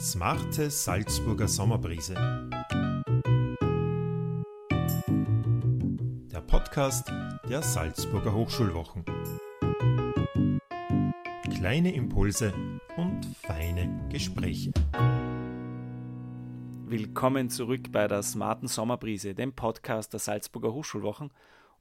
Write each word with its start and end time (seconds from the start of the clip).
Smarte 0.00 0.70
Salzburger 0.70 1.46
Sommerbrise. 1.46 2.14
Der 6.32 6.40
Podcast 6.40 7.12
der 7.46 7.60
Salzburger 7.60 8.32
Hochschulwochen. 8.32 9.04
Kleine 11.54 11.94
Impulse 11.94 12.54
und 12.96 13.26
feine 13.42 14.08
Gespräche. 14.10 14.72
Willkommen 16.86 17.50
zurück 17.50 17.92
bei 17.92 18.08
der 18.08 18.22
Smarten 18.22 18.68
Sommerbrise, 18.68 19.34
dem 19.34 19.52
Podcast 19.52 20.14
der 20.14 20.20
Salzburger 20.20 20.72
Hochschulwochen 20.72 21.30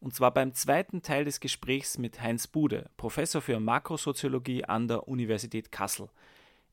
und 0.02 0.14
zwar 0.14 0.34
beim 0.34 0.54
zweiten 0.54 1.02
Teil 1.04 1.24
des 1.24 1.40
Gesprächs 1.40 1.98
mit 1.98 2.22
Heinz 2.22 2.48
Bude, 2.48 2.90
Professor 2.98 3.42
für 3.42 3.62
Makrosoziologie 3.62 4.66
an 4.66 4.90
der 4.90 5.08
Universität 5.08 5.72
Kassel. 5.72 6.10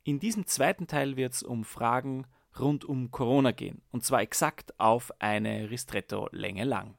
In 0.09 0.20
diesem 0.20 0.46
zweiten 0.46 0.86
Teil 0.86 1.17
wird 1.17 1.32
es 1.32 1.43
um 1.43 1.64
Fragen 1.64 2.26
rund 2.61 2.85
um 2.85 3.11
Corona 3.11 3.50
gehen, 3.50 3.82
und 3.90 4.04
zwar 4.04 4.22
exakt 4.22 4.72
auf 4.79 5.12
eine 5.18 5.68
Ristretto-Länge 5.68 6.62
lang. 6.62 6.94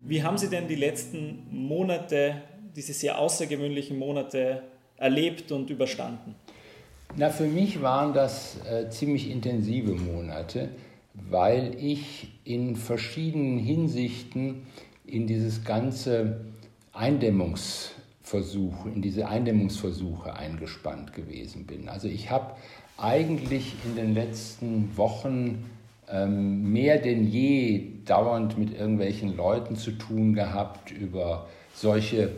Wie 0.00 0.24
haben 0.24 0.36
Sie 0.36 0.50
denn 0.50 0.66
die 0.66 0.74
letzten 0.74 1.46
Monate, 1.52 2.42
diese 2.74 2.92
sehr 2.92 3.20
außergewöhnlichen 3.20 3.96
Monate 3.96 4.64
erlebt 4.96 5.52
und 5.52 5.70
überstanden? 5.70 6.34
Na, 7.14 7.30
für 7.30 7.46
mich 7.46 7.82
waren 7.82 8.14
das 8.14 8.58
äh, 8.66 8.90
ziemlich 8.90 9.30
intensive 9.30 9.92
Monate, 9.92 10.70
weil 11.14 11.76
ich 11.78 12.32
in 12.42 12.74
verschiedenen 12.74 13.60
Hinsichten 13.60 14.66
in 15.06 15.28
dieses 15.28 15.62
ganze 15.62 16.46
Eindämmungsversuch, 18.30 18.86
in 18.86 19.02
diese 19.02 19.28
Eindämmungsversuche 19.28 20.34
eingespannt 20.34 21.12
gewesen 21.12 21.66
bin. 21.66 21.88
Also 21.88 22.08
ich 22.08 22.30
habe 22.30 22.54
eigentlich 22.96 23.74
in 23.84 23.96
den 23.96 24.14
letzten 24.14 24.96
Wochen 24.96 25.64
ähm, 26.08 26.72
mehr 26.72 26.98
denn 26.98 27.26
je 27.26 27.86
dauernd 28.04 28.58
mit 28.58 28.72
irgendwelchen 28.78 29.36
Leuten 29.36 29.76
zu 29.76 29.92
tun 29.92 30.34
gehabt 30.34 30.90
über 30.90 31.48
solche 31.74 32.30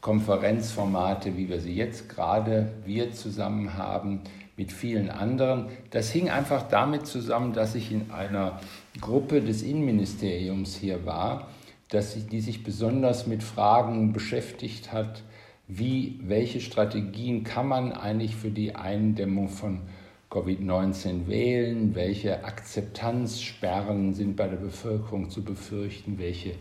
Konferenzformate, 0.00 1.36
wie 1.36 1.48
wir 1.48 1.60
sie 1.60 1.74
jetzt 1.74 2.08
gerade 2.08 2.72
wir 2.84 3.12
zusammen 3.12 3.74
haben, 3.74 4.20
mit 4.56 4.72
vielen 4.72 5.08
anderen. 5.08 5.66
Das 5.90 6.10
hing 6.10 6.30
einfach 6.30 6.68
damit 6.68 7.06
zusammen, 7.06 7.52
dass 7.52 7.74
ich 7.74 7.92
in 7.92 8.10
einer 8.10 8.60
Gruppe 9.00 9.40
des 9.40 9.62
Innenministeriums 9.62 10.74
hier 10.74 11.06
war, 11.06 11.48
dass 11.90 12.16
die 12.26 12.40
sich 12.40 12.64
besonders 12.64 13.26
mit 13.26 13.42
Fragen 13.42 14.12
beschäftigt 14.12 14.92
hat, 14.92 15.22
wie, 15.68 16.18
welche 16.22 16.60
Strategien 16.60 17.44
kann 17.44 17.68
man 17.68 17.92
eigentlich 17.92 18.34
für 18.34 18.50
die 18.50 18.74
Eindämmung 18.74 19.48
von 19.48 19.82
Covid-19 20.30 21.26
wählen, 21.26 21.94
welche 21.94 22.44
Akzeptanzsperren 22.44 24.14
sind 24.14 24.36
bei 24.36 24.48
der 24.48 24.56
Bevölkerung 24.56 25.30
zu 25.30 25.44
befürchten, 25.44 26.18
welche 26.18 26.54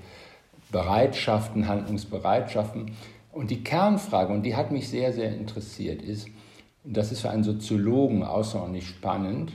Bereitschaften, 0.72 1.68
Handlungsbereitschaften. 1.68 2.92
Und 3.32 3.52
die 3.52 3.64
Kernfrage, 3.64 4.34
und 4.34 4.44
die 4.44 4.56
hat 4.56 4.72
mich 4.72 4.90
sehr, 4.90 5.14
sehr 5.14 5.34
interessiert, 5.34 6.02
ist, 6.02 6.28
das 6.84 7.12
ist 7.12 7.22
für 7.22 7.30
einen 7.30 7.44
Soziologen 7.44 8.24
außerordentlich 8.24 8.88
spannend, 8.88 9.54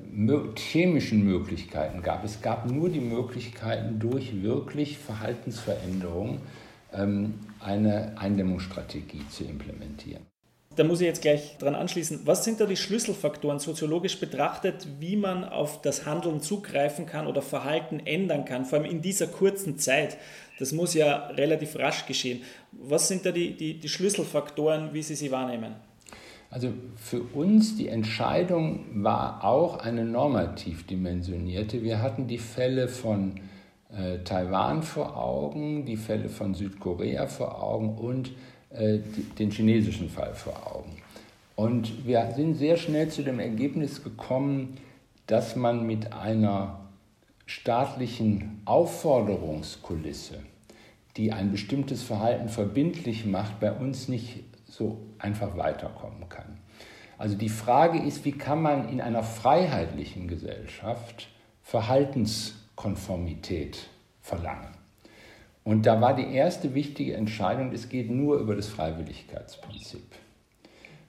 chemischen 0.56 1.24
Möglichkeiten 1.24 2.02
gab. 2.02 2.24
Es 2.24 2.42
gab 2.42 2.68
nur 2.68 2.88
die 2.88 3.00
Möglichkeiten, 3.00 4.00
durch 4.00 4.42
wirklich 4.42 4.98
Verhaltensveränderungen 4.98 6.40
ähm, 6.92 7.34
eine 7.60 8.18
Eindämmungsstrategie 8.18 9.22
zu 9.28 9.44
implementieren. 9.44 10.31
Da 10.76 10.84
muss 10.84 11.00
ich 11.00 11.06
jetzt 11.06 11.22
gleich 11.22 11.58
dran 11.58 11.74
anschließen. 11.74 12.20
Was 12.24 12.44
sind 12.44 12.60
da 12.60 12.66
die 12.66 12.76
Schlüsselfaktoren 12.76 13.58
soziologisch 13.58 14.18
betrachtet, 14.18 14.86
wie 15.00 15.16
man 15.16 15.44
auf 15.44 15.82
das 15.82 16.06
Handeln 16.06 16.40
zugreifen 16.40 17.06
kann 17.06 17.26
oder 17.26 17.42
Verhalten 17.42 18.00
ändern 18.04 18.44
kann, 18.44 18.64
vor 18.64 18.78
allem 18.78 18.90
in 18.90 19.02
dieser 19.02 19.26
kurzen 19.26 19.78
Zeit? 19.78 20.16
Das 20.58 20.72
muss 20.72 20.94
ja 20.94 21.26
relativ 21.28 21.78
rasch 21.78 22.06
geschehen. 22.06 22.42
Was 22.72 23.08
sind 23.08 23.26
da 23.26 23.32
die, 23.32 23.56
die, 23.56 23.78
die 23.78 23.88
Schlüsselfaktoren, 23.88 24.94
wie 24.94 25.02
Sie 25.02 25.14
sie 25.14 25.30
wahrnehmen? 25.30 25.74
Also 26.50 26.68
für 26.96 27.22
uns 27.22 27.76
die 27.76 27.88
Entscheidung 27.88 28.84
war 29.02 29.42
auch 29.42 29.78
eine 29.78 30.04
normativ 30.04 30.86
dimensionierte. 30.86 31.82
Wir 31.82 32.02
hatten 32.02 32.28
die 32.28 32.36
Fälle 32.36 32.88
von 32.88 33.40
äh, 33.90 34.18
Taiwan 34.18 34.82
vor 34.82 35.16
Augen, 35.16 35.86
die 35.86 35.96
Fälle 35.96 36.28
von 36.28 36.54
Südkorea 36.54 37.26
vor 37.26 37.62
Augen 37.62 37.96
und 37.96 38.32
den 38.74 39.50
chinesischen 39.50 40.08
Fall 40.08 40.34
vor 40.34 40.74
Augen. 40.74 40.96
Und 41.56 42.06
wir 42.06 42.32
sind 42.34 42.54
sehr 42.54 42.76
schnell 42.76 43.08
zu 43.08 43.22
dem 43.22 43.38
Ergebnis 43.38 44.02
gekommen, 44.02 44.78
dass 45.26 45.56
man 45.56 45.86
mit 45.86 46.12
einer 46.12 46.80
staatlichen 47.46 48.62
Aufforderungskulisse, 48.64 50.40
die 51.16 51.32
ein 51.32 51.52
bestimmtes 51.52 52.02
Verhalten 52.02 52.48
verbindlich 52.48 53.26
macht, 53.26 53.60
bei 53.60 53.72
uns 53.72 54.08
nicht 54.08 54.44
so 54.66 54.98
einfach 55.18 55.56
weiterkommen 55.56 56.28
kann. 56.30 56.58
Also 57.18 57.36
die 57.36 57.50
Frage 57.50 58.00
ist, 58.00 58.24
wie 58.24 58.32
kann 58.32 58.62
man 58.62 58.88
in 58.88 59.00
einer 59.00 59.22
freiheitlichen 59.22 60.26
Gesellschaft 60.26 61.28
Verhaltenskonformität 61.62 63.88
verlangen? 64.20 64.71
Und 65.64 65.86
da 65.86 66.00
war 66.00 66.14
die 66.14 66.34
erste 66.34 66.74
wichtige 66.74 67.14
Entscheidung, 67.14 67.72
es 67.72 67.88
geht 67.88 68.10
nur 68.10 68.38
über 68.38 68.56
das 68.56 68.68
Freiwilligkeitsprinzip. 68.68 70.02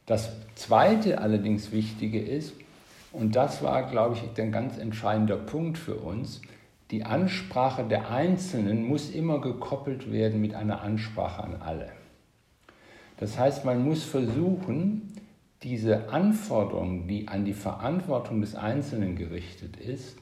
Das 0.05 0.31
zweite 0.55 1.19
allerdings 1.19 1.71
Wichtige 1.71 2.21
ist, 2.21 2.53
und 3.11 3.35
das 3.35 3.63
war, 3.63 3.89
glaube 3.89 4.15
ich, 4.15 4.41
ein 4.41 4.51
ganz 4.51 4.77
entscheidender 4.77 5.37
Punkt 5.37 5.77
für 5.77 5.95
uns, 5.95 6.41
die 6.91 7.03
Ansprache 7.03 7.83
der 7.83 8.11
Einzelnen 8.11 8.85
muss 8.85 9.09
immer 9.09 9.39
gekoppelt 9.41 10.11
werden 10.11 10.41
mit 10.41 10.53
einer 10.53 10.81
Ansprache 10.81 11.43
an 11.43 11.55
alle. 11.61 11.89
Das 13.17 13.39
heißt, 13.39 13.65
man 13.65 13.83
muss 13.83 14.03
versuchen, 14.03 15.13
diese 15.63 16.09
Anforderung, 16.09 17.07
die 17.07 17.27
an 17.27 17.45
die 17.45 17.53
Verantwortung 17.53 18.41
des 18.41 18.53
Einzelnen 18.53 19.15
gerichtet 19.15 19.77
ist, 19.77 20.17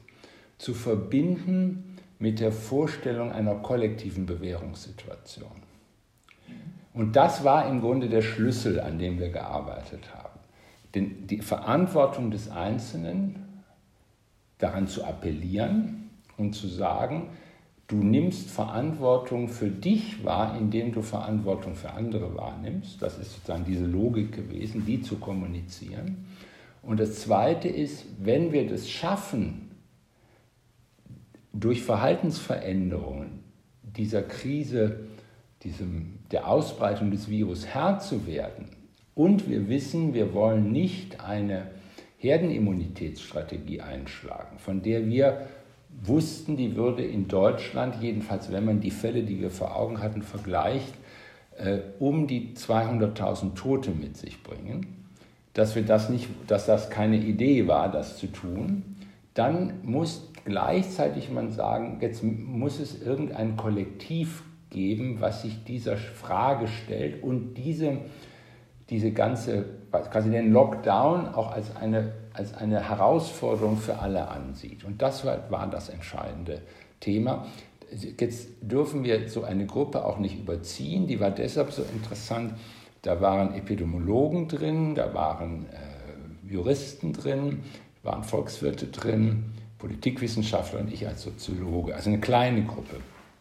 zu 0.58 0.72
verbinden 0.72 1.91
mit 2.22 2.38
der 2.38 2.52
Vorstellung 2.52 3.32
einer 3.32 3.56
kollektiven 3.56 4.26
Bewährungssituation. 4.26 5.50
Und 6.94 7.16
das 7.16 7.42
war 7.42 7.68
im 7.68 7.80
Grunde 7.80 8.08
der 8.08 8.22
Schlüssel, 8.22 8.78
an 8.78 9.00
dem 9.00 9.18
wir 9.18 9.30
gearbeitet 9.30 10.14
haben. 10.14 10.38
Denn 10.94 11.26
die 11.26 11.38
Verantwortung 11.38 12.30
des 12.30 12.48
Einzelnen, 12.48 13.64
daran 14.58 14.86
zu 14.86 15.02
appellieren 15.02 16.10
und 16.36 16.52
zu 16.52 16.68
sagen, 16.68 17.30
du 17.88 17.96
nimmst 17.96 18.50
Verantwortung 18.50 19.48
für 19.48 19.68
dich 19.68 20.24
wahr, 20.24 20.56
indem 20.56 20.92
du 20.92 21.02
Verantwortung 21.02 21.74
für 21.74 21.90
andere 21.90 22.36
wahrnimmst. 22.36 23.02
Das 23.02 23.18
ist 23.18 23.32
sozusagen 23.32 23.64
diese 23.64 23.86
Logik 23.86 24.30
gewesen, 24.30 24.86
die 24.86 25.02
zu 25.02 25.16
kommunizieren. 25.16 26.24
Und 26.82 27.00
das 27.00 27.20
Zweite 27.22 27.66
ist, 27.66 28.04
wenn 28.20 28.52
wir 28.52 28.68
das 28.68 28.88
schaffen, 28.88 29.71
durch 31.52 31.82
Verhaltensveränderungen 31.82 33.40
dieser 33.82 34.22
Krise, 34.22 35.00
diesem, 35.62 36.18
der 36.30 36.48
Ausbreitung 36.48 37.10
des 37.10 37.28
Virus 37.28 37.66
Herr 37.66 37.98
zu 37.98 38.26
werden. 38.26 38.68
Und 39.14 39.48
wir 39.48 39.68
wissen, 39.68 40.14
wir 40.14 40.32
wollen 40.32 40.72
nicht 40.72 41.20
eine 41.20 41.70
Herdenimmunitätsstrategie 42.18 43.80
einschlagen, 43.80 44.58
von 44.58 44.82
der 44.82 45.06
wir 45.06 45.46
wussten, 46.02 46.56
die 46.56 46.76
würde 46.76 47.04
in 47.04 47.28
Deutschland, 47.28 47.96
jedenfalls 48.00 48.50
wenn 48.50 48.64
man 48.64 48.80
die 48.80 48.90
Fälle, 48.90 49.22
die 49.22 49.40
wir 49.40 49.50
vor 49.50 49.76
Augen 49.76 50.00
hatten, 50.00 50.22
vergleicht, 50.22 50.94
äh, 51.58 51.78
um 51.98 52.26
die 52.26 52.54
200.000 52.54 53.54
Tote 53.54 53.90
mit 53.90 54.16
sich 54.16 54.42
bringen, 54.42 55.04
dass, 55.52 55.74
wir 55.74 55.82
das 55.82 56.08
nicht, 56.08 56.28
dass 56.46 56.64
das 56.64 56.88
keine 56.88 57.16
Idee 57.16 57.68
war, 57.68 57.90
das 57.90 58.16
zu 58.16 58.28
tun, 58.28 58.96
dann 59.34 59.74
muss 59.82 60.31
gleichzeitig 60.44 61.30
man 61.30 61.50
sagen, 61.50 61.98
jetzt 62.00 62.22
muss 62.22 62.80
es 62.80 63.00
irgendein 63.00 63.56
Kollektiv 63.56 64.42
geben, 64.70 65.20
was 65.20 65.42
sich 65.42 65.64
dieser 65.64 65.96
Frage 65.96 66.66
stellt 66.66 67.22
und 67.22 67.54
diese, 67.54 67.98
diese 68.90 69.12
ganze, 69.12 69.64
quasi 69.90 70.30
den 70.30 70.52
Lockdown 70.52 71.28
auch 71.34 71.52
als 71.52 71.76
eine, 71.76 72.12
als 72.32 72.54
eine 72.54 72.88
Herausforderung 72.88 73.76
für 73.76 73.98
alle 73.98 74.28
ansieht. 74.28 74.84
Und 74.84 75.02
das 75.02 75.24
war, 75.24 75.50
war 75.50 75.68
das 75.68 75.88
entscheidende 75.88 76.62
Thema. 77.00 77.46
Jetzt 78.18 78.48
dürfen 78.62 79.04
wir 79.04 79.28
so 79.28 79.44
eine 79.44 79.66
Gruppe 79.66 80.04
auch 80.04 80.18
nicht 80.18 80.38
überziehen. 80.38 81.06
Die 81.06 81.20
war 81.20 81.30
deshalb 81.30 81.70
so 81.72 81.82
interessant. 81.82 82.54
Da 83.02 83.20
waren 83.20 83.54
Epidemiologen 83.54 84.48
drin, 84.48 84.94
da 84.94 85.12
waren 85.12 85.66
äh, 85.66 86.50
Juristen 86.50 87.12
drin, 87.12 87.60
waren 88.02 88.24
Volkswirte 88.24 88.86
drin, 88.86 89.52
Politikwissenschaftler 89.82 90.78
und 90.78 90.92
ich 90.92 91.08
als 91.08 91.22
Soziologe. 91.22 91.96
Also 91.96 92.08
eine 92.08 92.20
kleine 92.20 92.62
Gruppe. 92.64 93.00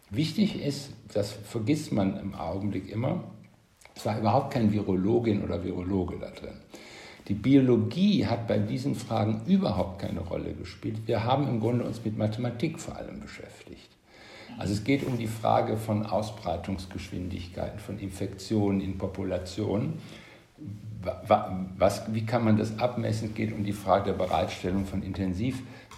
Wichtig 0.10 0.60
ist, 0.60 0.90
das 1.14 1.32
vergisst 1.32 1.92
man 1.92 2.20
im 2.20 2.34
Augenblick 2.34 2.92
immer, 2.92 3.24
es 3.96 4.08
war 4.08 4.18
überhaupt 4.18 4.52
kein 4.52 4.72
Virologin 4.72 5.44
oder 5.44 5.64
Virologe 5.64 6.18
da 6.20 6.32
drin. 6.32 6.58
Die 7.28 7.36
Biologie 7.36 8.26
hat 8.26 8.48
bei 8.48 8.58
diesen 8.58 8.96
Fragen 8.96 9.42
überhaupt 9.46 10.02
keine 10.02 10.22
Rolle 10.22 10.54
gespielt. 10.54 11.02
Wir 11.06 11.24
haben 11.24 11.48
im 11.48 11.60
Grunde 11.60 11.86
uns 11.86 12.04
mit 12.04 12.18
Mathematik 12.18 12.80
vor 12.80 12.96
allem 12.96 13.20
beschäftigt. 13.20 13.90
Also 14.58 14.74
es 14.74 14.84
geht 14.84 15.06
um 15.06 15.20
die 15.20 15.28
Frage 15.28 15.78
von 15.78 16.08
Ausbreitungsgeschwindigkeiten, 16.08 17.80
von 17.80 18.00
Infektionen 18.00 18.82
in 18.82 18.98
Populationen. 18.98 20.00
Was, 21.78 22.02
wie 22.14 22.26
kann 22.26 22.44
man 22.44 22.58
das 22.58 22.80
abmessen? 22.80 23.30
Es 23.30 23.36
geht 23.36 23.54
um 23.54 23.64
die 23.64 23.74
Frage 23.74 24.06
der 24.06 24.14
Bereitstellung 24.14 24.86
von 24.86 25.04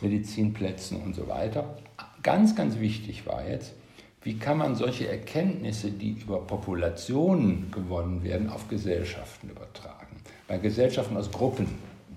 Intensivmedizinplätzen 0.04 1.02
und 1.02 1.16
so 1.16 1.28
weiter. 1.28 1.78
Ganz, 2.22 2.56
ganz 2.56 2.80
wichtig 2.80 3.26
war 3.26 3.48
jetzt, 3.48 3.74
wie 4.22 4.38
kann 4.38 4.58
man 4.58 4.76
solche 4.76 5.08
Erkenntnisse, 5.10 5.92
die 5.92 6.12
über 6.12 6.40
Populationen 6.40 7.70
gewonnen 7.72 8.24
werden, 8.24 8.50
auf 8.50 8.70
Gesellschaften 8.70 9.50
übertragen? 9.50 10.18
Weil 10.48 10.60
Gesellschaften 10.60 11.18
aus 11.18 11.32
Gruppen 11.32 11.68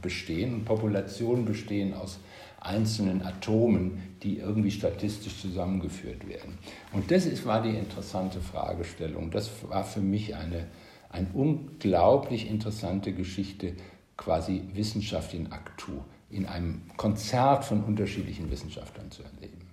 bestehen 0.02 0.54
und 0.54 0.64
Populationen 0.64 1.44
bestehen 1.44 1.94
aus 1.94 2.20
einzelnen 2.60 3.22
Atomen, 3.22 4.02
die 4.22 4.38
irgendwie 4.38 4.70
statistisch 4.70 5.40
zusammengeführt 5.40 6.28
werden. 6.28 6.58
Und 6.92 7.10
das 7.10 7.26
ist, 7.26 7.44
war 7.44 7.62
die 7.62 7.76
interessante 7.76 8.40
Fragestellung. 8.40 9.30
Das 9.30 9.50
war 9.68 9.84
für 9.84 10.00
mich 10.00 10.36
eine, 10.36 10.66
eine 11.10 11.28
unglaublich 11.34 12.48
interessante 12.48 13.12
Geschichte, 13.12 13.74
quasi 14.16 14.62
Wissenschaft 14.74 15.34
in 15.34 15.52
Aktu, 15.52 16.00
in 16.30 16.46
einem 16.46 16.82
Konzert 16.96 17.64
von 17.64 17.84
unterschiedlichen 17.84 18.50
Wissenschaftlern 18.50 19.10
zu 19.10 19.22
erleben. 19.22 19.66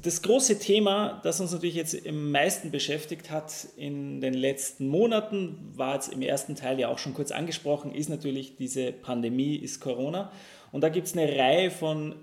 Das 0.00 0.22
große 0.22 0.60
Thema, 0.60 1.20
das 1.24 1.40
uns 1.40 1.50
natürlich 1.50 1.74
jetzt 1.74 2.06
am 2.06 2.30
meisten 2.30 2.70
beschäftigt 2.70 3.32
hat 3.32 3.66
in 3.76 4.20
den 4.20 4.32
letzten 4.32 4.86
Monaten, 4.86 5.72
war 5.74 5.94
jetzt 5.94 6.12
im 6.12 6.22
ersten 6.22 6.54
Teil 6.54 6.78
ja 6.78 6.86
auch 6.86 6.98
schon 6.98 7.14
kurz 7.14 7.32
angesprochen, 7.32 7.92
ist 7.92 8.08
natürlich 8.08 8.54
diese 8.54 8.92
Pandemie, 8.92 9.56
ist 9.56 9.80
Corona. 9.80 10.30
Und 10.70 10.82
da 10.82 10.88
gibt 10.88 11.08
es 11.08 11.16
eine 11.16 11.36
Reihe 11.36 11.72
von 11.72 12.14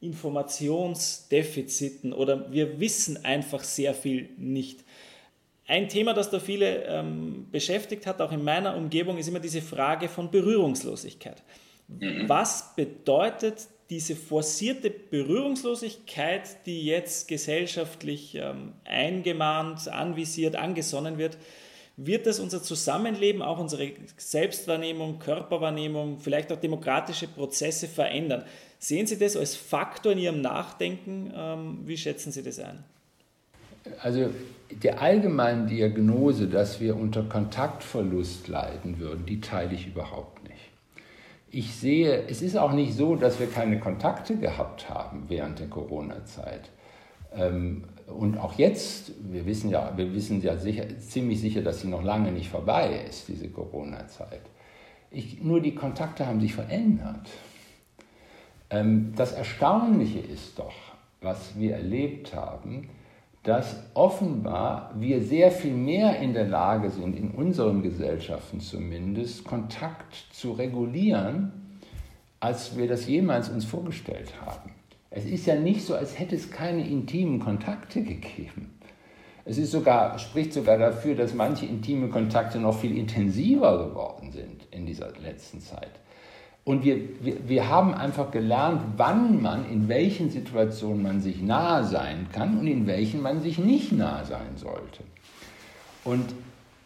Informationsdefiziten 0.00 2.14
oder 2.14 2.50
wir 2.50 2.80
wissen 2.80 3.22
einfach 3.26 3.62
sehr 3.62 3.92
viel 3.92 4.30
nicht. 4.38 4.82
Ein 5.66 5.90
Thema, 5.90 6.14
das 6.14 6.30
da 6.30 6.40
viele 6.40 6.84
ähm, 6.84 7.48
beschäftigt 7.52 8.06
hat, 8.06 8.22
auch 8.22 8.32
in 8.32 8.42
meiner 8.42 8.74
Umgebung, 8.74 9.18
ist 9.18 9.28
immer 9.28 9.40
diese 9.40 9.60
Frage 9.60 10.08
von 10.08 10.30
Berührungslosigkeit. 10.30 11.42
Mhm. 11.88 12.28
Was 12.28 12.74
bedeutet 12.76 13.66
diese 13.90 14.14
forcierte 14.14 14.90
Berührungslosigkeit, 14.90 16.66
die 16.66 16.84
jetzt 16.84 17.26
gesellschaftlich 17.26 18.34
ähm, 18.34 18.74
eingemahnt, 18.84 19.88
anvisiert, 19.88 20.56
angesonnen 20.56 21.16
wird, 21.16 21.38
wird 21.96 22.26
das 22.26 22.38
unser 22.38 22.62
Zusammenleben, 22.62 23.42
auch 23.42 23.58
unsere 23.58 23.90
Selbstwahrnehmung, 24.16 25.18
Körperwahrnehmung, 25.18 26.18
vielleicht 26.20 26.52
auch 26.52 26.60
demokratische 26.60 27.26
Prozesse 27.26 27.88
verändern. 27.88 28.44
Sehen 28.78 29.06
Sie 29.06 29.18
das 29.18 29.36
als 29.36 29.56
Faktor 29.56 30.12
in 30.12 30.18
Ihrem 30.18 30.40
Nachdenken? 30.40 31.32
Ähm, 31.34 31.80
wie 31.86 31.96
schätzen 31.96 32.30
Sie 32.30 32.42
das 32.42 32.60
ein? 32.60 32.84
Also 34.02 34.30
der 34.70 35.00
allgemeinen 35.00 35.66
Diagnose, 35.66 36.46
dass 36.46 36.78
wir 36.78 36.94
unter 36.94 37.22
Kontaktverlust 37.22 38.48
leiden 38.48 38.98
würden, 38.98 39.24
die 39.24 39.40
teile 39.40 39.74
ich 39.74 39.86
überhaupt 39.86 40.42
nicht 40.46 40.58
ich 41.50 41.74
sehe, 41.74 42.26
es 42.28 42.42
ist 42.42 42.56
auch 42.56 42.72
nicht 42.72 42.94
so, 42.94 43.16
dass 43.16 43.40
wir 43.40 43.46
keine 43.46 43.78
Kontakte 43.78 44.36
gehabt 44.36 44.88
haben 44.88 45.24
während 45.28 45.58
der 45.58 45.68
Corona-Zeit. 45.68 46.70
Ähm, 47.34 47.84
und 48.06 48.38
auch 48.38 48.54
jetzt, 48.54 49.12
wir 49.30 49.44
wissen 49.46 49.70
ja, 49.70 49.92
wir 49.96 50.14
wissen 50.14 50.42
ja 50.42 50.56
sicher, 50.56 50.84
ziemlich 50.98 51.40
sicher, 51.40 51.62
dass 51.62 51.80
sie 51.80 51.88
noch 51.88 52.02
lange 52.02 52.32
nicht 52.32 52.48
vorbei 52.48 53.04
ist, 53.08 53.28
diese 53.28 53.48
Corona-Zeit. 53.48 54.42
nur 55.42 55.60
die 55.60 55.74
Kontakte 55.74 56.26
haben 56.26 56.40
sich 56.40 56.54
verändert. 56.54 57.28
Ähm, 58.70 59.12
das 59.16 59.32
Erstaunliche 59.32 60.20
ist 60.20 60.58
doch, 60.58 60.74
was 61.20 61.58
wir 61.58 61.76
erlebt 61.76 62.34
haben, 62.34 62.88
dass 63.42 63.76
offenbar 63.94 64.92
wir 64.96 65.22
sehr 65.22 65.50
viel 65.50 65.74
mehr 65.74 66.18
in 66.20 66.34
der 66.34 66.46
Lage 66.46 66.90
sind, 66.90 67.16
in 67.16 67.30
unseren 67.30 67.82
Gesellschaften 67.82 68.60
zumindest, 68.60 69.44
Kontakt 69.44 70.14
zu 70.32 70.52
regulieren, 70.52 71.80
als 72.40 72.76
wir 72.76 72.88
das 72.88 73.06
jemals 73.06 73.48
uns 73.48 73.64
vorgestellt 73.64 74.32
haben. 74.44 74.72
Es 75.10 75.24
ist 75.24 75.46
ja 75.46 75.54
nicht 75.54 75.82
so, 75.84 75.94
als 75.94 76.18
hätte 76.18 76.36
es 76.36 76.50
keine 76.50 76.86
intimen 76.86 77.40
Kontakte 77.40 78.02
gegeben. 78.02 78.78
Es 79.44 79.56
ist 79.56 79.70
sogar, 79.70 80.18
spricht 80.18 80.52
sogar 80.52 80.76
dafür, 80.76 81.14
dass 81.14 81.32
manche 81.32 81.64
intime 81.64 82.08
Kontakte 82.08 82.58
noch 82.58 82.78
viel 82.78 82.98
intensiver 82.98 83.88
geworden 83.88 84.30
sind 84.30 84.66
in 84.70 84.84
dieser 84.84 85.10
letzten 85.18 85.60
Zeit. 85.60 85.92
Und 86.68 86.84
wir, 86.84 86.98
wir, 87.24 87.48
wir 87.48 87.70
haben 87.70 87.94
einfach 87.94 88.30
gelernt, 88.30 88.82
wann 88.98 89.40
man, 89.40 89.64
in 89.70 89.88
welchen 89.88 90.28
Situationen 90.28 91.02
man 91.02 91.22
sich 91.22 91.40
nahe 91.40 91.82
sein 91.84 92.26
kann 92.30 92.58
und 92.58 92.66
in 92.66 92.86
welchen 92.86 93.22
man 93.22 93.40
sich 93.40 93.56
nicht 93.56 93.90
nahe 93.92 94.26
sein 94.26 94.54
sollte. 94.56 95.02
Und 96.04 96.26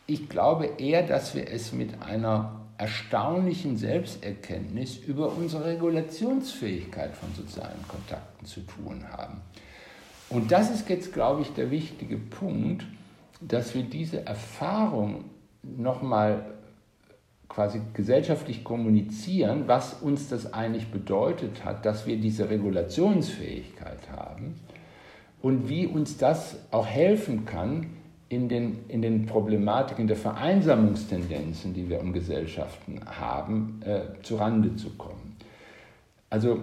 ich 0.07 0.29
glaube 0.29 0.67
eher, 0.79 1.05
dass 1.05 1.35
wir 1.35 1.51
es 1.51 1.73
mit 1.73 2.01
einer 2.01 2.61
erstaunlichen 2.79 3.77
Selbsterkenntnis 3.77 4.99
über 4.99 5.33
unsere 5.33 5.65
Regulationsfähigkeit 5.65 7.17
von 7.17 7.35
sozialen 7.35 7.83
Kontakten 7.89 8.47
zu 8.47 8.61
tun 8.61 9.03
haben. 9.11 9.41
Und 10.29 10.53
das 10.53 10.71
ist 10.71 10.89
jetzt, 10.91 11.13
glaube 11.13 11.43
ich, 11.43 11.55
der 11.55 11.73
wichtige 11.73 12.19
Punkt, 12.19 12.87
dass 13.41 13.75
wir 13.75 13.83
diese 13.83 14.25
Erfahrung 14.27 15.25
nochmal 15.65 16.53
quasi 17.55 17.81
gesellschaftlich 17.93 18.65
kommunizieren, 18.65 19.65
was 19.67 19.95
uns 19.95 20.29
das 20.29 20.55
eigentlich 20.55 20.91
bedeutet 20.91 21.65
hat, 21.65 21.85
dass 21.85 22.07
wir 22.07 22.17
diese 22.17 22.49
Regulationsfähigkeit 22.49 24.11
haben 24.11 24.55
und 25.43 25.69
wie 25.69 25.87
uns 25.87 26.17
das 26.17 26.57
auch 26.71 26.87
helfen 26.87 27.45
kann, 27.45 27.89
in 28.31 28.49
den, 28.49 28.87
in 28.89 29.03
den 29.03 29.27
Problematiken 29.27 30.07
der 30.07 30.17
Vereinsamungstendenzen, 30.17 31.75
die 31.75 31.91
wir 31.91 32.01
in 32.01 32.15
Gesellschaften 32.15 33.01
haben, 33.05 33.83
äh, 33.85 34.23
zu 34.23 34.37
Rande 34.37 34.75
zu 34.77 34.89
kommen. 34.97 35.37
Also 36.31 36.61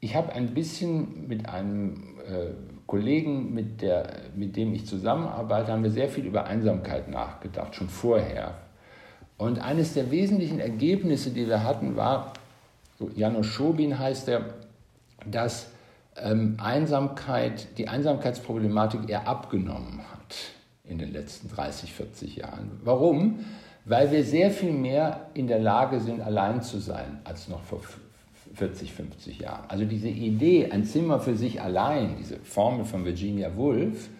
ich 0.00 0.14
habe 0.14 0.34
ein 0.34 0.52
bisschen 0.52 1.26
mit 1.28 1.48
einem 1.48 2.18
äh, 2.28 2.50
Kollegen, 2.86 3.54
mit, 3.54 3.80
der, 3.80 4.10
mit 4.36 4.54
dem 4.56 4.74
ich 4.74 4.84
zusammenarbeite, 4.84 5.72
haben 5.72 5.82
wir 5.82 5.90
sehr 5.90 6.10
viel 6.10 6.26
über 6.26 6.44
Einsamkeit 6.44 7.08
nachgedacht, 7.08 7.74
schon 7.74 7.88
vorher. 7.88 8.54
Und 9.40 9.58
eines 9.58 9.94
der 9.94 10.10
wesentlichen 10.10 10.60
Ergebnisse, 10.60 11.30
die 11.30 11.48
wir 11.48 11.64
hatten, 11.64 11.96
war, 11.96 12.34
Janusz 13.16 13.46
Schobin 13.46 13.98
heißt 13.98 14.28
er, 14.28 14.52
dass 15.24 15.68
ähm, 16.16 16.58
Einsamkeit, 16.62 17.78
die 17.78 17.88
Einsamkeitsproblematik 17.88 19.08
eher 19.08 19.26
abgenommen 19.26 20.02
hat 20.12 20.36
in 20.84 20.98
den 20.98 21.10
letzten 21.10 21.48
30, 21.48 21.90
40 21.90 22.36
Jahren. 22.36 22.70
Warum? 22.84 23.38
Weil 23.86 24.12
wir 24.12 24.24
sehr 24.24 24.50
viel 24.50 24.72
mehr 24.72 25.30
in 25.32 25.46
der 25.46 25.58
Lage 25.58 26.00
sind, 26.00 26.20
allein 26.20 26.60
zu 26.60 26.78
sein, 26.78 27.20
als 27.24 27.48
noch 27.48 27.62
vor 27.62 27.80
40, 28.56 28.92
50 28.92 29.38
Jahren. 29.40 29.64
Also 29.68 29.86
diese 29.86 30.08
Idee, 30.08 30.70
ein 30.70 30.84
Zimmer 30.84 31.18
für 31.18 31.34
sich 31.34 31.62
allein, 31.62 32.16
diese 32.18 32.36
Formel 32.40 32.84
von 32.84 33.06
Virginia 33.06 33.56
Woolf, 33.56 34.10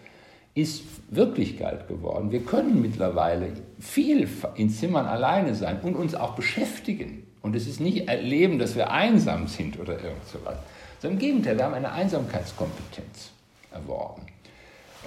ist 0.53 0.83
Wirklichkeit 1.09 1.87
geworden. 1.87 2.31
Wir 2.31 2.41
können 2.41 2.81
mittlerweile 2.81 3.53
viel 3.79 4.27
in 4.55 4.69
Zimmern 4.69 5.05
alleine 5.05 5.55
sein 5.55 5.79
und 5.81 5.95
uns 5.95 6.15
auch 6.15 6.35
beschäftigen. 6.35 7.25
Und 7.41 7.55
es 7.55 7.67
ist 7.67 7.79
nicht 7.79 8.07
erleben, 8.07 8.59
dass 8.59 8.75
wir 8.75 8.91
einsam 8.91 9.47
sind 9.47 9.79
oder 9.79 9.93
irgend 9.93 10.25
sowas, 10.27 10.57
sondern 10.99 11.19
im 11.19 11.19
Gegenteil, 11.19 11.57
wir 11.57 11.65
haben 11.65 11.73
eine 11.73 11.91
Einsamkeitskompetenz 11.91 13.31
erworben. 13.71 14.23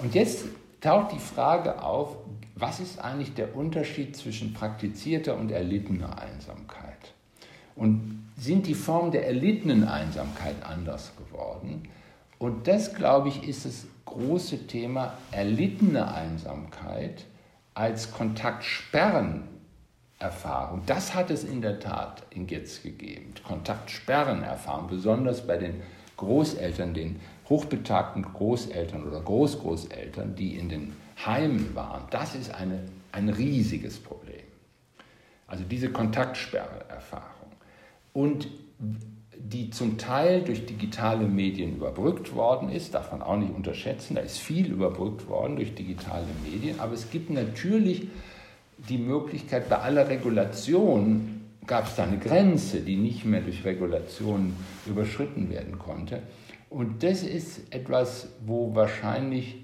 Und 0.01 0.13
jetzt 0.13 0.45
taucht 0.81 1.13
die 1.13 1.19
Frage 1.19 1.81
auf, 1.81 2.17
was 2.55 2.79
ist 2.79 2.99
eigentlich 2.99 3.33
der 3.33 3.55
Unterschied 3.55 4.15
zwischen 4.15 4.53
praktizierter 4.53 5.37
und 5.37 5.51
erlittener 5.51 6.19
Einsamkeit? 6.19 7.13
Und 7.75 8.29
sind 8.37 8.67
die 8.67 8.73
Formen 8.73 9.11
der 9.11 9.27
erlittenen 9.27 9.85
Einsamkeit 9.85 10.55
anders 10.63 11.11
geworden? 11.17 11.87
Und 12.37 12.67
das, 12.67 12.93
glaube 12.93 13.29
ich, 13.29 13.47
ist 13.47 13.65
das 13.65 13.85
große 14.05 14.67
Thema 14.67 15.17
erlittene 15.31 16.13
Einsamkeit 16.13 17.25
als 17.73 18.11
Kontaktsperrenerfahrung. 18.11 20.83
Das 20.85 21.15
hat 21.15 21.31
es 21.31 21.43
in 21.43 21.61
der 21.61 21.79
Tat 21.79 22.23
in 22.29 22.47
Getz 22.47 22.81
gegeben. 22.81 23.33
Kontaktsperrenerfahrung, 23.43 24.87
besonders 24.87 25.45
bei 25.45 25.57
den 25.57 25.81
Großeltern, 26.17 26.93
den 26.93 27.19
hochbetagten 27.49 28.23
Großeltern 28.23 29.05
oder 29.05 29.19
Großgroßeltern, 29.21 30.35
die 30.35 30.55
in 30.55 30.69
den 30.69 30.95
Heimen 31.25 31.75
waren. 31.75 32.03
Das 32.09 32.35
ist 32.35 32.53
eine, 32.53 32.83
ein 33.11 33.29
riesiges 33.29 33.99
Problem. 33.99 34.45
Also 35.47 35.63
diese 35.63 35.91
Kontaktsperreerfahrung. 35.91 37.51
Und 38.13 38.47
die 39.47 39.69
zum 39.69 39.97
Teil 39.97 40.41
durch 40.41 40.65
digitale 40.65 41.27
Medien 41.27 41.75
überbrückt 41.75 42.33
worden 42.33 42.69
ist, 42.69 42.95
darf 42.95 43.11
man 43.11 43.21
auch 43.21 43.37
nicht 43.37 43.53
unterschätzen, 43.53 44.15
da 44.15 44.21
ist 44.21 44.39
viel 44.39 44.71
überbrückt 44.71 45.27
worden 45.27 45.55
durch 45.57 45.75
digitale 45.75 46.25
Medien, 46.43 46.79
aber 46.79 46.93
es 46.93 47.11
gibt 47.11 47.29
natürlich 47.29 48.07
die 48.89 48.97
Möglichkeit, 48.97 49.69
bei 49.69 49.77
aller 49.77 50.09
Regulation 50.09 51.41
gab 51.67 51.87
es 51.87 51.95
da 51.95 52.03
eine 52.03 52.17
Grenze, 52.17 52.81
die 52.81 52.95
nicht 52.95 53.25
mehr 53.25 53.41
durch 53.41 53.63
Regulation 53.65 54.53
überschritten 54.85 55.49
werden 55.49 55.79
konnte. 55.79 56.21
Und 56.69 57.03
das 57.03 57.23
ist 57.23 57.73
etwas, 57.73 58.29
wo 58.45 58.75
wahrscheinlich 58.75 59.57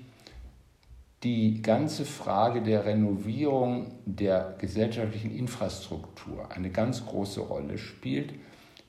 die 1.23 1.61
ganze 1.61 2.05
Frage 2.05 2.61
der 2.61 2.85
Renovierung 2.85 3.91
der 4.05 4.55
gesellschaftlichen 4.59 5.35
Infrastruktur 5.35 6.51
eine 6.51 6.69
ganz 6.69 7.05
große 7.05 7.41
Rolle 7.41 7.77
spielt, 7.77 8.33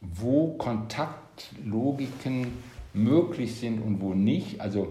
wo 0.02 0.54
Kontaktlogiken 0.58 2.48
möglich 2.92 3.54
sind 3.54 3.80
und 3.80 4.00
wo 4.00 4.14
nicht. 4.14 4.60
Also 4.60 4.88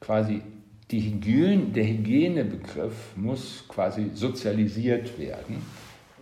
quasi 0.00 0.42
Hygiene, 0.90 1.66
der 1.66 1.86
Hygienebegriff 1.86 3.16
muss 3.16 3.64
quasi 3.68 4.10
sozialisiert 4.14 5.18
werden. 5.18 5.62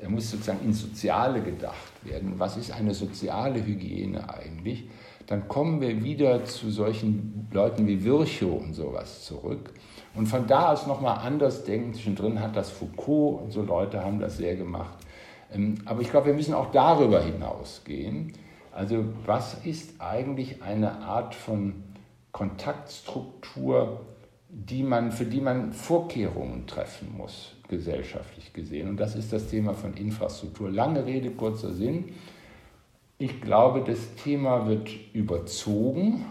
Er 0.00 0.08
muss 0.08 0.30
sozusagen 0.30 0.64
ins 0.64 0.82
Soziale 0.82 1.42
gedacht 1.42 1.92
werden. 2.04 2.34
Was 2.38 2.56
ist 2.56 2.70
eine 2.70 2.94
soziale 2.94 3.64
Hygiene 3.64 4.32
eigentlich? 4.32 4.84
Dann 5.26 5.48
kommen 5.48 5.80
wir 5.80 6.02
wieder 6.04 6.44
zu 6.44 6.70
solchen 6.70 7.48
Leuten 7.52 7.86
wie 7.86 8.02
Virchow 8.04 8.62
und 8.62 8.74
sowas 8.74 9.24
zurück. 9.24 9.72
Und 10.14 10.26
von 10.26 10.46
da 10.46 10.72
aus 10.72 10.86
nochmal 10.86 11.18
anders 11.18 11.64
denken. 11.64 11.92
Zwischendrin 11.94 12.40
hat 12.40 12.56
das 12.56 12.70
Foucault 12.70 13.42
und 13.42 13.50
so 13.50 13.62
Leute 13.62 14.02
haben 14.02 14.20
das 14.20 14.36
sehr 14.36 14.56
gemacht. 14.56 14.96
Ähm, 15.52 15.76
aber 15.84 16.00
ich 16.02 16.10
glaube, 16.10 16.26
wir 16.26 16.34
müssen 16.34 16.54
auch 16.54 16.70
darüber 16.72 17.22
hinausgehen. 17.22 18.32
Also 18.72 19.04
was 19.26 19.64
ist 19.64 20.00
eigentlich 20.00 20.62
eine 20.62 21.00
Art 21.00 21.34
von 21.34 21.82
Kontaktstruktur, 22.32 24.00
die 24.48 24.82
man, 24.82 25.10
für 25.10 25.24
die 25.24 25.40
man 25.40 25.72
Vorkehrungen 25.72 26.66
treffen 26.66 27.16
muss, 27.16 27.56
gesellschaftlich 27.68 28.52
gesehen? 28.52 28.88
Und 28.88 28.98
das 28.98 29.16
ist 29.16 29.32
das 29.32 29.48
Thema 29.48 29.74
von 29.74 29.94
Infrastruktur. 29.94 30.70
Lange 30.70 31.06
Rede, 31.06 31.30
kurzer 31.30 31.72
Sinn. 31.72 32.12
Ich 33.18 33.40
glaube, 33.40 33.82
das 33.84 34.14
Thema 34.14 34.68
wird 34.68 34.90
überzogen 35.12 36.24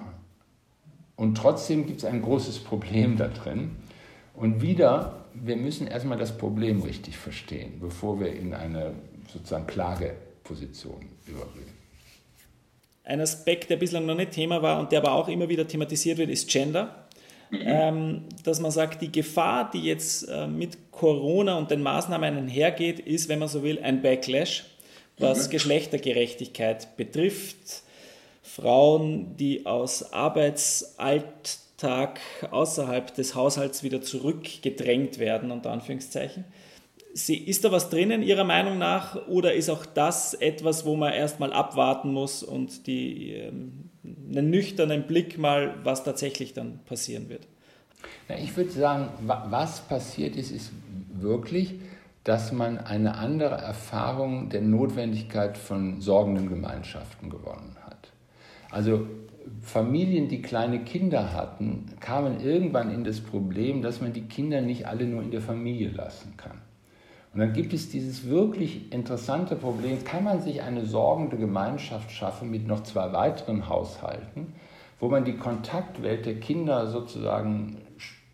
und 1.17 1.35
trotzdem 1.35 1.85
gibt 1.85 1.99
es 1.99 2.05
ein 2.05 2.21
großes 2.21 2.59
Problem 2.59 3.17
da 3.17 3.27
drin. 3.27 3.75
Und 4.37 4.61
wieder 4.61 5.17
wir 5.43 5.55
müssen 5.55 5.87
erstmal 5.87 6.17
das 6.17 6.37
Problem 6.37 6.81
richtig 6.81 7.17
verstehen, 7.17 7.79
bevor 7.79 8.19
wir 8.19 8.33
in 8.33 8.53
eine 8.53 8.93
sozusagen 9.31 9.67
Klageposition 9.67 11.07
übergehen. 11.25 11.77
Ein 13.03 13.21
Aspekt, 13.21 13.69
der 13.69 13.77
bislang 13.77 14.05
noch 14.05 14.15
nicht 14.15 14.31
Thema 14.31 14.61
war 14.61 14.79
und 14.79 14.91
der 14.91 14.99
aber 14.99 15.13
auch 15.13 15.29
immer 15.29 15.47
wieder 15.47 15.67
thematisiert 15.67 16.17
wird, 16.17 16.29
ist 16.29 16.49
Gender. 16.49 17.07
Mhm. 17.49 17.61
Ähm, 17.63 18.21
dass 18.43 18.59
man 18.59 18.71
sagt, 18.71 19.01
die 19.01 19.11
Gefahr, 19.11 19.71
die 19.71 19.81
jetzt 19.81 20.23
äh, 20.23 20.47
mit 20.47 20.91
Corona 20.91 21.57
und 21.57 21.71
den 21.71 21.81
Maßnahmen 21.81 22.37
einhergeht, 22.37 22.99
ist, 22.99 23.29
wenn 23.29 23.39
man 23.39 23.47
so 23.47 23.63
will, 23.63 23.79
ein 23.81 24.01
Backlash, 24.01 24.65
was 25.17 25.47
mhm. 25.47 25.51
Geschlechtergerechtigkeit 25.51 26.97
betrifft. 26.97 27.83
Frauen, 28.41 29.37
die 29.37 29.65
aus 29.65 30.11
Arbeitsalt 30.11 31.59
Tag 31.77 32.19
außerhalb 32.49 33.13
des 33.13 33.35
Haushalts 33.35 33.83
wieder 33.83 34.01
zurückgedrängt 34.01 35.19
werden, 35.19 35.51
unter 35.51 35.71
Anführungszeichen. 35.71 36.43
ist 37.13 37.63
da 37.63 37.71
was 37.71 37.89
drinnen 37.89 38.23
Ihrer 38.23 38.43
Meinung 38.43 38.79
nach 38.79 39.27
oder 39.27 39.53
ist 39.53 39.69
auch 39.69 39.85
das 39.85 40.33
etwas, 40.33 40.85
wo 40.85 40.95
man 40.95 41.13
erstmal 41.13 41.53
abwarten 41.53 42.11
muss 42.11 42.41
und 42.41 42.87
die, 42.87 43.33
ähm, 43.33 43.91
einen 44.03 44.49
nüchternen 44.49 45.05
Blick 45.05 45.37
mal, 45.37 45.75
was 45.83 46.03
tatsächlich 46.03 46.53
dann 46.53 46.79
passieren 46.85 47.29
wird? 47.29 47.47
Na, 48.27 48.37
ich 48.37 48.57
würde 48.57 48.71
sagen, 48.71 49.09
was 49.21 49.81
passiert 49.81 50.35
ist, 50.35 50.51
ist 50.51 50.71
wirklich, 51.13 51.75
dass 52.23 52.51
man 52.51 52.77
eine 52.79 53.15
andere 53.15 53.55
Erfahrung 53.55 54.49
der 54.49 54.61
Notwendigkeit 54.61 55.57
von 55.57 56.01
sorgenden 56.01 56.49
Gemeinschaften 56.49 57.29
gewonnen 57.29 57.75
hat. 57.85 58.11
Also 58.69 59.07
Familien, 59.61 60.27
die 60.27 60.41
kleine 60.41 60.83
Kinder 60.83 61.33
hatten, 61.33 61.85
kamen 61.99 62.39
irgendwann 62.39 62.93
in 62.93 63.03
das 63.03 63.19
Problem, 63.19 63.81
dass 63.81 64.01
man 64.01 64.13
die 64.13 64.23
Kinder 64.23 64.61
nicht 64.61 64.87
alle 64.87 65.05
nur 65.05 65.21
in 65.21 65.31
der 65.31 65.41
Familie 65.41 65.89
lassen 65.89 66.35
kann. 66.37 66.61
Und 67.33 67.41
dann 67.41 67.53
gibt 67.53 67.73
es 67.73 67.89
dieses 67.89 68.27
wirklich 68.27 68.91
interessante 68.91 69.55
Problem, 69.55 70.03
kann 70.03 70.23
man 70.23 70.41
sich 70.41 70.61
eine 70.61 70.85
sorgende 70.85 71.37
Gemeinschaft 71.37 72.11
schaffen 72.11 72.49
mit 72.49 72.65
noch 72.67 72.83
zwei 72.83 73.13
weiteren 73.13 73.69
Haushalten, 73.69 74.53
wo 74.99 75.09
man 75.09 75.25
die 75.25 75.37
Kontaktwelt 75.37 76.25
der 76.25 76.39
Kinder 76.39 76.87
sozusagen 76.87 77.77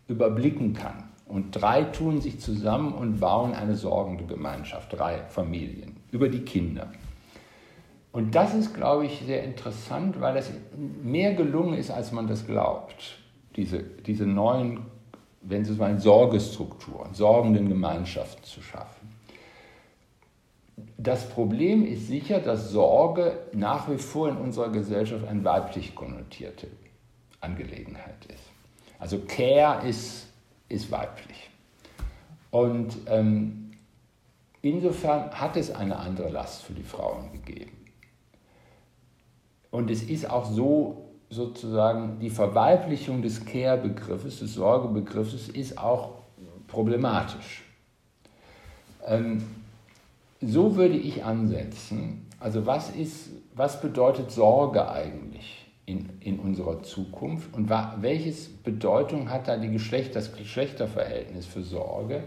überblicken 0.08 0.72
kann. 0.72 1.04
Und 1.26 1.52
drei 1.52 1.82
tun 1.84 2.20
sich 2.20 2.40
zusammen 2.40 2.92
und 2.92 3.20
bauen 3.20 3.54
eine 3.54 3.76
sorgende 3.76 4.24
Gemeinschaft, 4.24 4.92
drei 4.92 5.24
Familien, 5.28 5.96
über 6.10 6.28
die 6.28 6.42
Kinder. 6.42 6.88
Und 8.14 8.36
das 8.36 8.54
ist, 8.54 8.72
glaube 8.72 9.06
ich, 9.06 9.24
sehr 9.26 9.42
interessant, 9.42 10.20
weil 10.20 10.36
es 10.36 10.48
mehr 11.02 11.34
gelungen 11.34 11.74
ist, 11.74 11.90
als 11.90 12.12
man 12.12 12.28
das 12.28 12.46
glaubt. 12.46 13.18
Diese, 13.56 13.82
diese 13.82 14.24
neuen, 14.24 14.86
wenn 15.40 15.64
Sie 15.64 15.72
so 15.72 15.80
wollen, 15.80 15.98
Sorgestrukturen, 15.98 17.12
sorgenden 17.12 17.68
Gemeinschaften 17.68 18.44
zu 18.44 18.62
schaffen. 18.62 19.08
Das 20.96 21.28
Problem 21.28 21.84
ist 21.84 22.06
sicher, 22.06 22.38
dass 22.38 22.70
Sorge 22.70 23.36
nach 23.52 23.90
wie 23.90 23.98
vor 23.98 24.28
in 24.28 24.36
unserer 24.36 24.68
Gesellschaft 24.68 25.26
eine 25.26 25.42
weiblich 25.42 25.96
konnotierte 25.96 26.68
Angelegenheit 27.40 28.26
ist. 28.28 28.44
Also 29.00 29.22
Care 29.26 29.84
ist, 29.88 30.28
ist 30.68 30.88
weiblich. 30.92 31.50
Und 32.52 32.96
ähm, 33.08 33.72
insofern 34.62 35.32
hat 35.32 35.56
es 35.56 35.74
eine 35.74 35.96
andere 35.98 36.28
Last 36.28 36.62
für 36.62 36.74
die 36.74 36.84
Frauen 36.84 37.32
gegeben. 37.32 37.83
Und 39.74 39.90
es 39.90 40.04
ist 40.04 40.30
auch 40.30 40.44
so, 40.44 41.02
sozusagen, 41.30 42.20
die 42.20 42.30
Verweiblichung 42.30 43.22
des 43.22 43.44
Care-Begriffes, 43.44 44.38
des 44.38 44.54
Sorgebegriffes, 44.54 45.48
ist 45.48 45.78
auch 45.78 46.10
problematisch. 46.68 47.64
Ähm, 49.04 49.42
so 50.40 50.76
würde 50.76 50.94
ich 50.96 51.24
ansetzen. 51.24 52.24
Also 52.38 52.66
was, 52.66 52.90
ist, 52.90 53.30
was 53.56 53.80
bedeutet 53.80 54.30
Sorge 54.30 54.88
eigentlich 54.88 55.66
in, 55.86 56.08
in 56.20 56.38
unserer 56.38 56.84
Zukunft 56.84 57.52
und 57.52 57.68
welche 57.68 58.32
Bedeutung 58.62 59.28
hat 59.28 59.48
da 59.48 59.56
die 59.56 59.72
Geschlecht, 59.72 60.14
das 60.14 60.36
Geschlechterverhältnis 60.36 61.46
für 61.46 61.64
Sorge? 61.64 62.22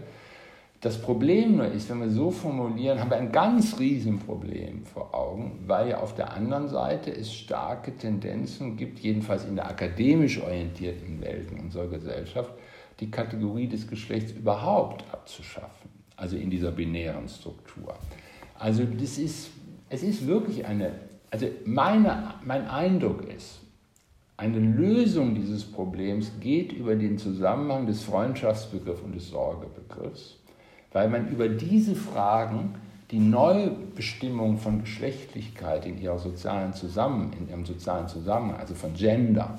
Das 0.80 1.02
Problem 1.02 1.56
nur 1.56 1.66
ist, 1.66 1.90
wenn 1.90 2.00
wir 2.00 2.10
so 2.10 2.30
formulieren, 2.30 3.00
haben 3.00 3.10
wir 3.10 3.16
ein 3.16 3.32
ganz 3.32 3.80
Riesenproblem 3.80 4.84
vor 4.84 5.12
Augen, 5.12 5.64
weil 5.66 5.88
ja 5.88 5.98
auf 5.98 6.14
der 6.14 6.32
anderen 6.32 6.68
Seite 6.68 7.10
es 7.10 7.34
starke 7.34 7.96
Tendenzen 7.96 8.76
gibt, 8.76 9.00
jedenfalls 9.00 9.44
in 9.44 9.56
der 9.56 9.68
akademisch 9.68 10.40
orientierten 10.40 11.20
Welt 11.20 11.48
unserer 11.60 11.88
Gesellschaft, 11.88 12.52
die 13.00 13.10
Kategorie 13.10 13.66
des 13.66 13.88
Geschlechts 13.88 14.30
überhaupt 14.30 15.04
abzuschaffen, 15.12 15.90
also 16.16 16.36
in 16.36 16.48
dieser 16.48 16.70
binären 16.70 17.28
Struktur. 17.28 17.94
Also 18.56 18.84
das 18.84 19.18
ist, 19.18 19.50
es 19.88 20.04
ist 20.04 20.28
wirklich 20.28 20.64
eine, 20.64 20.92
also 21.32 21.48
meine, 21.64 22.34
mein 22.44 22.68
Eindruck 22.68 23.24
ist, 23.28 23.62
eine 24.36 24.60
Lösung 24.60 25.34
dieses 25.34 25.64
Problems 25.64 26.30
geht 26.38 26.72
über 26.72 26.94
den 26.94 27.18
Zusammenhang 27.18 27.86
des 27.86 28.04
Freundschaftsbegriffs 28.04 29.02
und 29.02 29.16
des 29.16 29.30
Sorgebegriffs 29.30 30.37
weil 30.92 31.08
man 31.08 31.28
über 31.28 31.48
diese 31.48 31.94
Fragen 31.94 32.74
die 33.10 33.18
Neubestimmung 33.18 34.58
von 34.58 34.80
Geschlechtlichkeit 34.80 35.86
in, 35.86 36.00
ihrer 36.00 36.18
sozialen 36.18 36.74
Zusammen, 36.74 37.32
in 37.38 37.48
ihrem 37.48 37.64
sozialen 37.64 38.06
Zusammenhang, 38.06 38.60
also 38.60 38.74
von 38.74 38.94
Gender, 38.94 39.58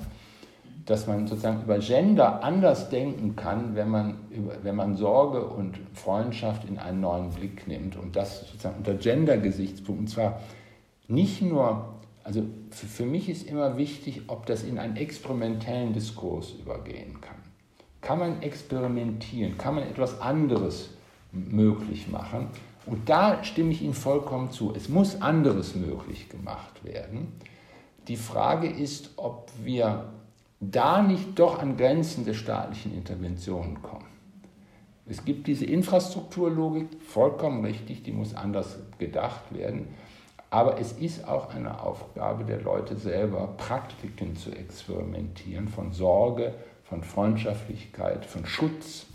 dass 0.86 1.06
man 1.06 1.26
sozusagen 1.26 1.62
über 1.62 1.78
Gender 1.78 2.42
anders 2.42 2.90
denken 2.90 3.36
kann, 3.36 3.74
wenn 3.74 3.88
man, 3.88 4.18
wenn 4.62 4.76
man 4.76 4.96
Sorge 4.96 5.44
und 5.44 5.78
Freundschaft 5.94 6.68
in 6.68 6.78
einen 6.78 7.00
neuen 7.00 7.30
Blick 7.30 7.66
nimmt 7.66 7.96
und 7.96 8.16
das 8.16 8.40
sozusagen 8.40 8.78
unter 8.78 8.94
Gender-Gesichtspunkten. 8.94 10.06
Und 10.06 10.08
zwar 10.08 10.40
nicht 11.08 11.42
nur, 11.42 11.94
also 12.24 12.44
für, 12.70 12.86
für 12.86 13.06
mich 13.06 13.28
ist 13.28 13.48
immer 13.48 13.76
wichtig, 13.76 14.22
ob 14.28 14.46
das 14.46 14.62
in 14.62 14.78
einen 14.78 14.96
experimentellen 14.96 15.92
Diskurs 15.92 16.52
übergehen 16.52 17.20
kann. 17.20 17.36
Kann 18.00 18.18
man 18.18 18.42
experimentieren? 18.42 19.58
Kann 19.58 19.74
man 19.74 19.84
etwas 19.84 20.20
anderes 20.20 20.90
möglich 21.32 22.08
machen? 22.08 22.48
Und 22.86 23.08
da 23.08 23.44
stimme 23.44 23.72
ich 23.72 23.82
Ihnen 23.82 23.94
vollkommen 23.94 24.50
zu. 24.50 24.74
Es 24.74 24.88
muss 24.88 25.20
anderes 25.20 25.74
möglich 25.74 26.28
gemacht 26.28 26.84
werden. 26.84 27.32
Die 28.08 28.16
Frage 28.16 28.68
ist, 28.68 29.10
ob 29.16 29.50
wir 29.62 30.10
da 30.60 31.02
nicht 31.02 31.38
doch 31.38 31.58
an 31.58 31.76
Grenzen 31.76 32.24
der 32.24 32.34
staatlichen 32.34 32.94
Interventionen 32.94 33.82
kommen. 33.82 34.06
Es 35.06 35.24
gibt 35.24 35.46
diese 35.46 35.64
Infrastrukturlogik, 35.64 36.88
vollkommen 37.02 37.64
richtig, 37.64 38.02
die 38.04 38.12
muss 38.12 38.34
anders 38.34 38.78
gedacht 38.98 39.52
werden. 39.52 39.88
Aber 40.50 40.78
es 40.80 40.92
ist 40.92 41.26
auch 41.26 41.54
eine 41.54 41.82
Aufgabe 41.82 42.44
der 42.44 42.60
Leute 42.60 42.96
selber, 42.96 43.54
Praktiken 43.56 44.36
zu 44.36 44.50
experimentieren 44.50 45.68
von 45.68 45.92
Sorge, 45.92 46.54
von 46.84 47.02
Freundschaftlichkeit, 47.02 48.26
von 48.26 48.46
Schutz, 48.46 49.06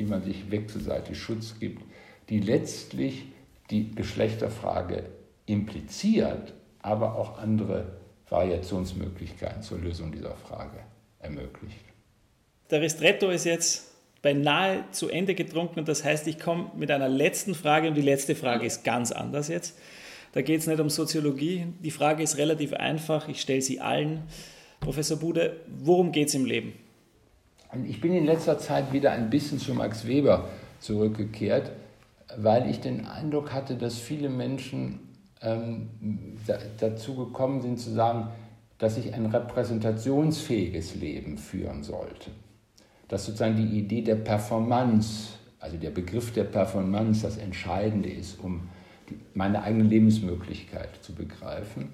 wie 0.00 0.06
man 0.06 0.22
sich 0.22 0.50
wechselseitig 0.50 1.18
Schutz 1.18 1.56
gibt, 1.60 1.82
die 2.30 2.40
letztlich 2.40 3.26
die 3.68 3.94
Geschlechterfrage 3.94 5.04
impliziert, 5.44 6.54
aber 6.80 7.16
auch 7.16 7.36
andere 7.36 7.98
Variationsmöglichkeiten 8.30 9.62
zur 9.62 9.78
Lösung 9.78 10.10
dieser 10.10 10.34
Frage 10.36 10.78
ermöglicht. 11.18 11.84
Der 12.70 12.80
Ristretto 12.80 13.28
ist 13.28 13.44
jetzt 13.44 13.92
beinahe 14.22 14.84
zu 14.90 15.10
Ende 15.10 15.34
getrunken 15.34 15.80
und 15.80 15.88
das 15.88 16.02
heißt, 16.02 16.26
ich 16.28 16.38
komme 16.38 16.70
mit 16.78 16.90
einer 16.90 17.08
letzten 17.10 17.54
Frage 17.54 17.88
und 17.88 17.94
die 17.94 18.00
letzte 18.00 18.34
Frage 18.34 18.64
ist 18.64 18.84
ganz 18.84 19.12
anders 19.12 19.48
jetzt. 19.48 19.78
Da 20.32 20.40
geht 20.40 20.60
es 20.60 20.66
nicht 20.66 20.80
um 20.80 20.88
Soziologie. 20.88 21.66
Die 21.80 21.90
Frage 21.90 22.22
ist 22.22 22.38
relativ 22.38 22.72
einfach. 22.72 23.28
Ich 23.28 23.42
stelle 23.42 23.60
sie 23.60 23.80
allen. 23.80 24.22
Professor 24.78 25.18
Bude, 25.18 25.60
worum 25.66 26.10
geht 26.10 26.28
es 26.28 26.34
im 26.34 26.46
Leben? 26.46 26.72
Ich 27.86 28.00
bin 28.00 28.12
in 28.14 28.26
letzter 28.26 28.58
Zeit 28.58 28.92
wieder 28.92 29.12
ein 29.12 29.30
bisschen 29.30 29.58
zu 29.58 29.74
Max 29.74 30.06
Weber 30.06 30.48
zurückgekehrt, 30.80 31.70
weil 32.36 32.68
ich 32.68 32.80
den 32.80 33.06
Eindruck 33.06 33.52
hatte, 33.52 33.76
dass 33.76 33.98
viele 33.98 34.28
Menschen 34.28 35.00
ähm, 35.40 35.88
dazu 36.78 37.14
gekommen 37.14 37.62
sind 37.62 37.78
zu 37.78 37.90
sagen, 37.90 38.28
dass 38.78 38.98
ich 38.98 39.14
ein 39.14 39.26
repräsentationsfähiges 39.26 40.96
Leben 40.96 41.38
führen 41.38 41.82
sollte. 41.82 42.30
Dass 43.08 43.26
sozusagen 43.26 43.56
die 43.56 43.78
Idee 43.78 44.02
der 44.02 44.16
Performance, 44.16 45.34
also 45.60 45.76
der 45.76 45.90
Begriff 45.90 46.32
der 46.32 46.44
Performance 46.44 47.22
das 47.22 47.36
Entscheidende 47.36 48.08
ist, 48.08 48.40
um 48.40 48.68
meine 49.34 49.62
eigene 49.62 49.84
Lebensmöglichkeit 49.84 50.88
zu 51.02 51.14
begreifen. 51.14 51.90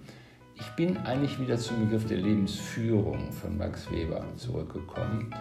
Ich 0.59 0.71
bin 0.71 0.97
eigentlich 0.99 1.39
wieder 1.39 1.59
zum 1.59 1.81
Begriff 1.81 2.07
der 2.07 2.17
Lebensführung 2.17 3.31
von 3.31 3.59
Max 3.59 3.91
Weber 3.91 4.25
zurückgekommen 4.37 5.35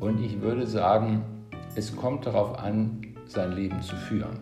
und 0.00 0.20
ich 0.20 0.40
würde 0.40 0.66
sagen, 0.66 1.22
es 1.76 1.94
kommt 1.94 2.26
darauf 2.26 2.58
an, 2.58 3.14
sein 3.26 3.52
Leben 3.52 3.80
zu 3.82 3.94
führen 3.94 4.38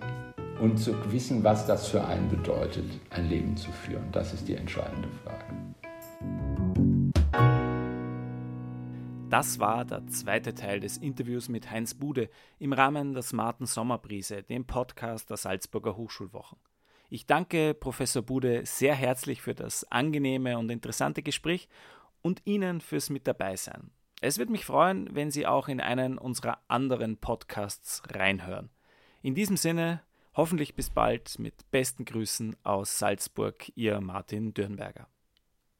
und 0.58 0.78
zu 0.78 0.94
wissen, 1.12 1.44
was 1.44 1.66
das 1.66 1.88
für 1.88 2.02
einen 2.02 2.30
bedeutet, 2.30 2.86
ein 3.10 3.28
Leben 3.28 3.58
zu 3.58 3.70
führen. 3.70 4.10
Das 4.12 4.32
ist 4.32 4.48
die 4.48 4.54
entscheidende 4.54 5.08
Frage. 5.22 5.44
Das 9.28 9.58
war 9.58 9.84
der 9.84 10.06
zweite 10.06 10.54
Teil 10.54 10.80
des 10.80 10.96
Interviews 10.96 11.50
mit 11.50 11.70
Heinz 11.70 11.92
Bude 11.92 12.30
im 12.58 12.72
Rahmen 12.72 13.12
der 13.12 13.22
Smarten 13.22 13.66
Sommerbrise, 13.66 14.42
dem 14.42 14.64
Podcast 14.64 15.28
der 15.28 15.36
Salzburger 15.36 15.96
Hochschulwochen. 15.96 16.56
Ich 17.08 17.26
danke 17.26 17.72
Professor 17.72 18.22
Bude 18.22 18.66
sehr 18.66 18.94
herzlich 18.94 19.40
für 19.40 19.54
das 19.54 19.90
angenehme 19.92 20.58
und 20.58 20.70
interessante 20.70 21.22
Gespräch 21.22 21.68
und 22.20 22.42
Ihnen 22.44 22.80
fürs 22.80 23.10
Mit 23.10 23.28
dabei 23.28 23.54
sein. 23.54 23.90
Es 24.20 24.38
würde 24.38 24.50
mich 24.50 24.64
freuen, 24.64 25.14
wenn 25.14 25.30
Sie 25.30 25.46
auch 25.46 25.68
in 25.68 25.80
einen 25.80 26.18
unserer 26.18 26.58
anderen 26.66 27.18
Podcasts 27.18 28.02
reinhören. 28.10 28.70
In 29.22 29.34
diesem 29.36 29.56
Sinne, 29.56 30.02
hoffentlich 30.34 30.74
bis 30.74 30.90
bald 30.90 31.38
mit 31.38 31.70
besten 31.70 32.04
Grüßen 32.04 32.56
aus 32.64 32.98
Salzburg, 32.98 33.70
Ihr 33.76 34.00
Martin 34.00 34.52
Dürnberger. 34.52 35.06